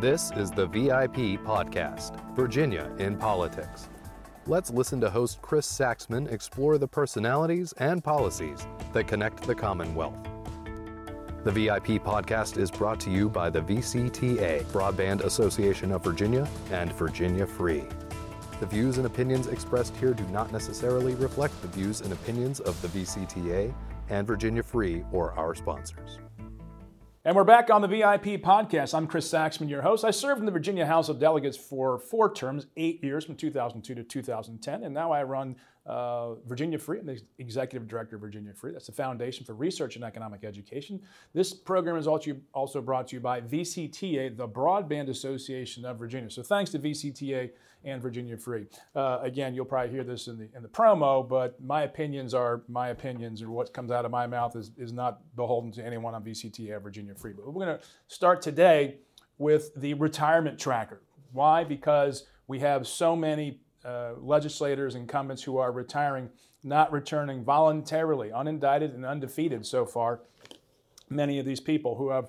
[0.00, 3.90] This is the VIP Podcast, Virginia in Politics.
[4.46, 10.16] Let's listen to host Chris Saxman explore the personalities and policies that connect the Commonwealth.
[11.44, 16.90] The VIP podcast is brought to you by the VCTA, Broadband Association of Virginia, and
[16.94, 17.84] Virginia Free.
[18.58, 22.80] The views and opinions expressed here do not necessarily reflect the views and opinions of
[22.80, 23.74] the VCTA
[24.08, 26.20] and Virginia Free or our sponsors.
[27.22, 28.94] And we're back on the VIP podcast.
[28.94, 30.06] I'm Chris Saxman, your host.
[30.06, 33.94] I served in the Virginia House of Delegates for four terms, eight years from 2002
[33.94, 35.56] to 2010, and now I run
[35.86, 36.98] uh, Virginia Free.
[36.98, 38.72] I'm the executive director of Virginia Free.
[38.72, 41.00] That's the Foundation for Research and Economic Education.
[41.32, 46.30] This program is also brought to you by VCTA, the Broadband Association of Virginia.
[46.30, 47.50] So thanks to VCTA
[47.84, 48.66] and Virginia Free.
[48.94, 52.62] Uh, again, you'll probably hear this in the in the promo, but my opinions are
[52.68, 56.14] my opinions, or what comes out of my mouth is, is not beholden to anyone
[56.14, 57.32] on VCTA or Virginia Free.
[57.32, 58.98] But we're going to start today
[59.38, 61.00] with the retirement tracker.
[61.32, 61.64] Why?
[61.64, 66.30] Because we have so many uh, legislators, incumbents who are retiring,
[66.62, 70.20] not returning voluntarily, unindicted and undefeated so far.
[71.08, 72.28] Many of these people who have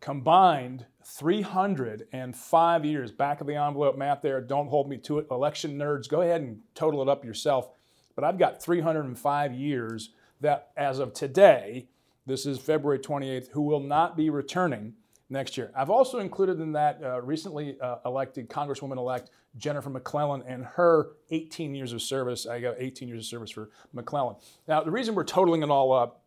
[0.00, 3.12] combined 305 years.
[3.12, 4.40] Back of the envelope math there.
[4.40, 5.26] Don't hold me to it.
[5.30, 7.68] Election nerds, go ahead and total it up yourself.
[8.14, 11.86] But I've got 305 years that, as of today,
[12.26, 14.94] this is February 28th, who will not be returning
[15.32, 15.72] next year.
[15.74, 21.12] I've also included in that uh, recently uh, elected Congresswoman elect Jennifer McClellan and her
[21.30, 22.46] 18 years of service.
[22.46, 24.36] I got 18 years of service for McClellan.
[24.68, 26.22] Now, the reason we're totaling it all up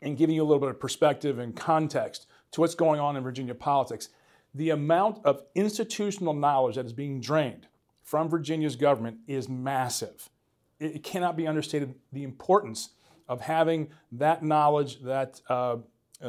[0.00, 3.22] and giving you a little bit of perspective and context to what's going on in
[3.22, 4.08] Virginia politics,
[4.54, 7.66] the amount of institutional knowledge that is being drained
[8.02, 10.30] from Virginia's government is massive.
[10.78, 12.90] It, cannot be understated the importance
[13.28, 15.76] of having that knowledge, that uh,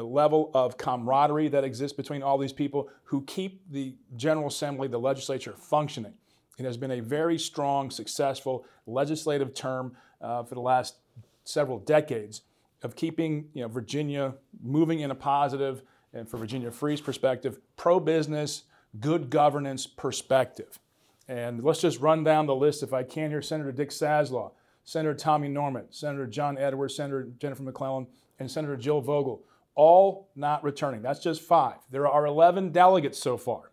[0.04, 5.00] level of camaraderie that exists between all these people who keep the General Assembly, the
[5.00, 6.14] legislature, functioning.
[6.58, 10.96] It has been a very strong, successful legislative term uh, for the last
[11.44, 12.42] several decades
[12.82, 15.82] of keeping you know, Virginia moving in a positive,
[16.14, 18.64] and for Virginia Free's perspective, pro business,
[19.00, 20.80] good governance perspective.
[21.28, 24.52] And let's just run down the list if I can here Senator Dick Saslaw,
[24.84, 28.08] Senator Tommy Norment, Senator John Edwards, Senator Jennifer McClellan,
[28.40, 29.42] and Senator Jill Vogel,
[29.76, 31.02] all not returning.
[31.02, 31.76] That's just five.
[31.92, 33.72] There are 11 delegates so far.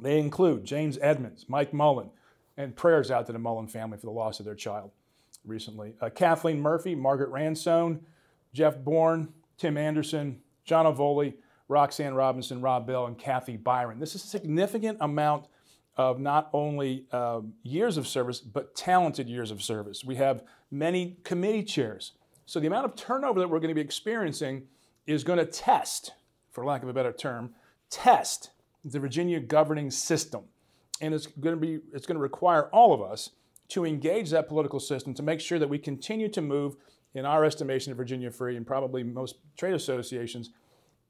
[0.00, 2.10] They include James Edmunds, Mike Mullin,
[2.56, 4.90] and prayers out to the Mullin family for the loss of their child
[5.44, 5.94] recently.
[6.00, 8.00] Uh, Kathleen Murphy, Margaret Ransone,
[8.52, 11.34] Jeff Bourne, Tim Anderson, John Avoli,
[11.68, 13.98] Roxann Robinson, Rob Bell, and Kathy Byron.
[13.98, 15.46] This is a significant amount
[15.96, 20.04] of not only uh, years of service, but talented years of service.
[20.04, 22.12] We have many committee chairs.
[22.46, 24.64] So the amount of turnover that we're going to be experiencing
[25.06, 26.12] is going to test,
[26.50, 27.54] for lack of a better term,
[27.90, 28.50] test
[28.84, 30.44] the Virginia governing system.
[31.00, 33.30] And it's going to be it's going to require all of us
[33.68, 36.76] to engage that political system to make sure that we continue to move
[37.14, 40.50] in our estimation of Virginia Free and probably most trade associations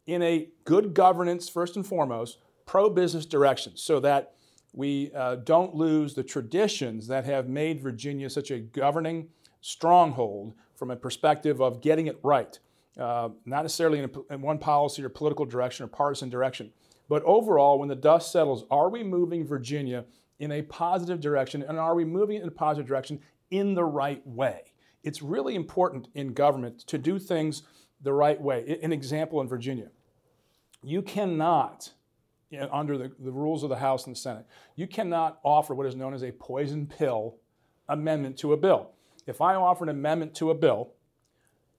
[0.07, 4.35] in a good governance, first and foremost, pro business direction, so that
[4.73, 9.29] we uh, don't lose the traditions that have made Virginia such a governing
[9.61, 12.59] stronghold from a perspective of getting it right.
[12.99, 16.71] Uh, not necessarily in, a, in one policy or political direction or partisan direction,
[17.09, 20.05] but overall, when the dust settles, are we moving Virginia
[20.39, 24.25] in a positive direction and are we moving in a positive direction in the right
[24.27, 24.73] way?
[25.03, 27.63] It's really important in government to do things
[28.01, 28.79] the right way.
[28.83, 29.91] An example in Virginia
[30.85, 31.91] you cannot,
[32.71, 34.47] under the, the rules of the House and the Senate,
[34.77, 37.37] you cannot offer what is known as a poison pill
[37.89, 38.91] amendment to a bill.
[39.27, 40.93] If I offer an amendment to a bill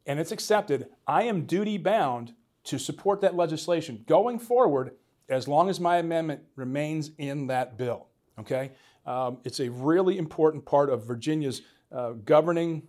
[0.06, 2.34] and it's accepted, I am duty bound
[2.66, 4.92] to support that legislation going forward
[5.30, 8.08] as long as my amendment remains in that bill.
[8.40, 8.72] Okay?
[9.06, 11.62] Um, it's a really important part of Virginia's
[11.92, 12.84] uh, governing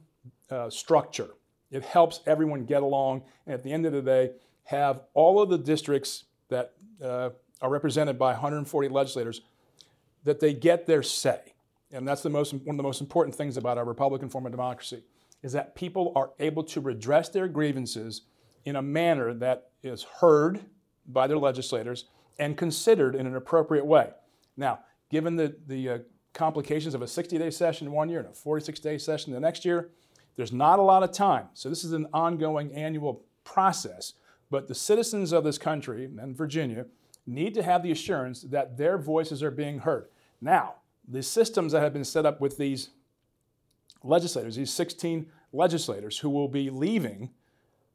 [0.51, 1.31] uh, structure.
[1.71, 4.33] It helps everyone get along, and at the end of the day,
[4.65, 6.73] have all of the districts that
[7.03, 7.31] uh,
[7.61, 9.43] are represented by 140 legislators
[10.25, 11.55] that they get their say.
[11.93, 14.53] And that's the most, one of the most important things about our Republican form of
[14.53, 15.05] democracy
[15.43, 18.23] is that people are able to redress their grievances
[18.65, 20.65] in a manner that is heard
[21.07, 22.07] by their legislators
[22.39, 24.11] and considered in an appropriate way.
[24.57, 24.81] Now,
[25.11, 25.99] given the, the uh,
[26.33, 29.65] complications of a 60 day session one year and a 46 day session the next
[29.65, 29.91] year,
[30.37, 31.47] there's not a lot of time.
[31.55, 34.15] So, this is an ongoing annual process.
[34.51, 36.87] But the citizens of this country and Virginia
[37.27, 40.07] need to have the assurance that their voices are being heard.
[40.41, 40.75] Now,
[41.09, 42.91] the systems that have been set up with these
[44.07, 47.31] legislators, these 16 legislators who will be leaving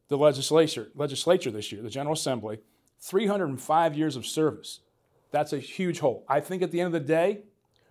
[0.07, 2.59] the legislature, legislature this year, the General Assembly,
[2.99, 4.81] 305 years of service.
[5.31, 6.25] That's a huge hole.
[6.27, 7.43] I think at the end of the day,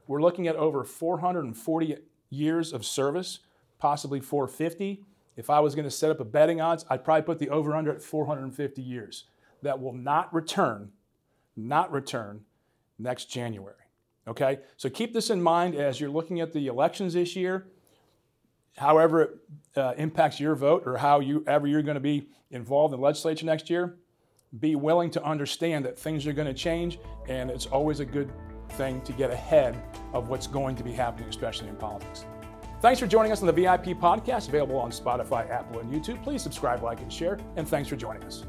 [0.07, 1.97] we're looking at over 440
[2.29, 3.41] years of service,
[3.79, 5.05] possibly 450.
[5.37, 7.75] If I was going to set up a betting odds, I'd probably put the over
[7.75, 9.25] under at 450 years.
[9.63, 10.91] That will not return,
[11.57, 12.43] not return
[12.99, 13.75] next January.
[14.29, 14.59] Okay?
[14.77, 17.67] So keep this in mind as you're looking at the elections this year,
[18.77, 19.31] however it
[19.77, 23.71] uh, impacts your vote or however you're going to be involved in the legislature next
[23.71, 23.97] year.
[24.59, 28.33] Be willing to understand that things are going to change, and it's always a good
[28.71, 29.81] thing to get ahead
[30.13, 32.25] of what's going to be happening, especially in politics.
[32.81, 36.23] Thanks for joining us on the VIP podcast, available on Spotify, Apple, and YouTube.
[36.25, 38.45] Please subscribe, like, and share, and thanks for joining us.